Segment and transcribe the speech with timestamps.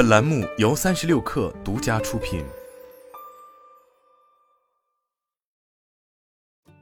[0.00, 2.42] 本栏目由三十六氪独家出品。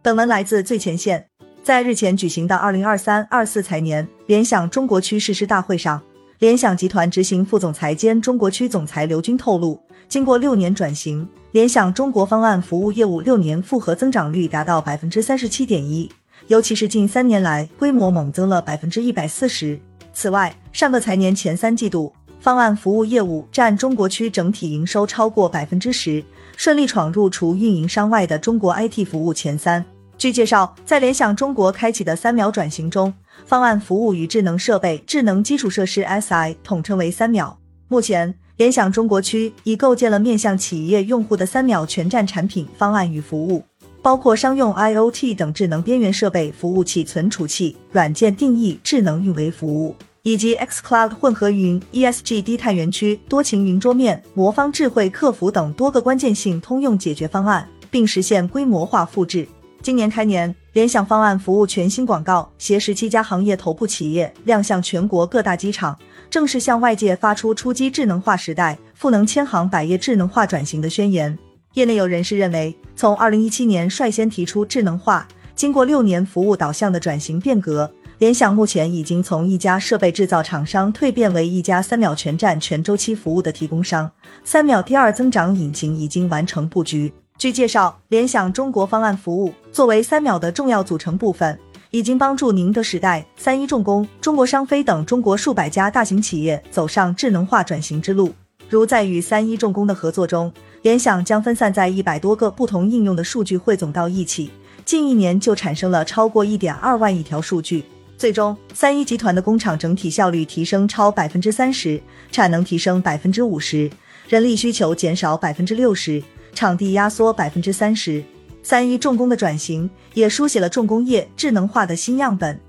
[0.00, 1.26] 本文来自最前线。
[1.62, 6.00] 在日前举行的二零二三二四财年联想中国区誓师大会上，
[6.38, 16.10] 联想集团执行副总裁兼中国区总裁刘军透露，经过六年转型，联想中国方案服务业务六年复合增长率达到百分之三十七点一，
[16.46, 19.78] 尤其是近三年来规模猛增了百分之一百四十。
[20.14, 26.24] 此外，上个财年前三季度，方案服务业务占中国区整体营收超过百分之十，
[26.56, 29.84] 顺利闯入除运营商外的中国 IT 服务前三。
[30.18, 33.14] 据介绍，在联想中国开启的三秒转型中，
[33.46, 37.56] 方案服务与智能设备、智能基础设施 SI 统称为三秒。
[37.86, 43.62] 目前，联想中国区已构建了面向企业用户的三秒全站产品方案与服务，
[44.02, 59.46] 包括商用 IoT 等智能边缘设备、服务器、存储器、软件定义、智能运维服务，以及 xCloud 混合云、ESG 低碳园区、多情云桌面、魔方智慧客服等多个关键性通用解决方案，并实现规模化复制。
[59.82, 65.98] 今年开年，联想方案服务全新广告携十七家行业头部企业亮相全国各大机场，
[66.30, 71.36] 正式向外界发出出击智能化时代、赋能千行百业智能化转型的宣言。
[71.74, 84.08] 业内有人士认为，从二零一七年率先提出智能化，经过六年服务导向的转型变革，联想目前已经从一家设备制造厂商蜕变为一家三秒全站全周期服务的提供商。
[84.44, 87.12] 三秒第二增长引擎已经完成布局。
[87.36, 91.58] 据介绍，联想中国方案服务作为三秒的重要组成部分，
[91.90, 98.32] 已经帮助宁德时代、三一重工、中国商飞等中国数百家大型企业走上智能化转型之路。
[98.68, 104.52] 如在与三一重工的合作中，联想将分散在一百多个不同应用的数据汇总到一起，
[104.84, 107.84] 近一年就产生了超过一点二万亿条数据。
[108.22, 113.90] 最终，三一集团的工厂整体效率提升超百分之三十，产能提升百分之五十，
[114.28, 116.22] 人力需求减少百分之六十。
[116.54, 118.22] 场地压缩百分之三十，
[118.62, 122.60] 三一重工的转型也书写了重工业智能化的新样本。